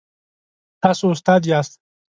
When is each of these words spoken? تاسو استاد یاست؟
تاسو 0.81 1.05
استاد 1.13 1.41
یاست؟ 1.51 1.73